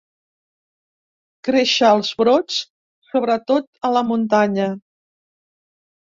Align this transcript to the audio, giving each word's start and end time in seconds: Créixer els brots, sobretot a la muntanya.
Créixer 1.47 1.91
els 1.97 2.07
brots, 2.21 2.55
sobretot 3.09 3.67
a 3.89 3.91
la 3.97 4.03
muntanya. 4.13 4.65